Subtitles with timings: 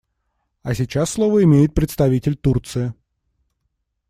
[0.63, 2.95] А сейчас слово имеет представитель Турции.